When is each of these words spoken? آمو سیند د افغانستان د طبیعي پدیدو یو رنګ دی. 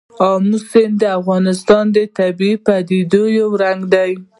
آمو 0.31 0.57
سیند 0.69 0.95
د 1.01 1.03
افغانستان 1.19 1.83
د 1.95 1.97
طبیعي 2.17 2.55
پدیدو 2.65 3.23
یو 3.39 3.49
رنګ 3.63 3.79
دی. 3.93 4.11